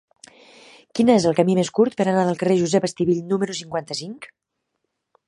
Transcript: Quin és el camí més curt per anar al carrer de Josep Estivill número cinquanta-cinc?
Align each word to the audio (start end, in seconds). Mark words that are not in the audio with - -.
Quin 0.99 1.11
és 1.15 1.27
el 1.31 1.35
camí 1.39 1.57
més 1.59 1.69
curt 1.79 1.97
per 1.99 2.07
anar 2.07 2.25
al 2.31 2.39
carrer 2.41 2.57
de 2.57 2.63
Josep 2.65 2.87
Estivill 2.89 3.21
número 3.35 3.59
cinquanta-cinc? 3.63 4.29